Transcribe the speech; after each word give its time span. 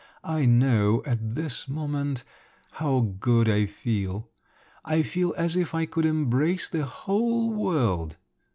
I 0.23 0.47
now, 0.47 1.03
at 1.05 1.35
this 1.35 1.67
moment… 1.67 2.23
how 2.71 3.01
good 3.19 3.47
I 3.47 3.67
feel! 3.67 4.31
I 4.83 5.03
feel 5.03 5.35
as 5.37 5.55
if 5.55 5.75
I 5.75 5.85
could 5.85 6.07
embrace 6.07 6.67
the 6.71 6.85
whole 6.87 7.51
world! 7.53 8.17